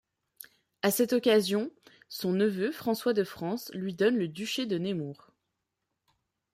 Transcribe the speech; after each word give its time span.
À 0.81 0.89
cette 0.89 1.13
occasion, 1.13 1.69
son 2.09 2.31
neveu 2.31 2.71
François 2.71 3.13
de 3.13 3.23
France 3.23 3.69
lui 3.75 3.93
donne 3.93 4.17
le 4.17 4.27
duché 4.27 4.65
de 4.65 4.79
Nemours. 4.79 5.29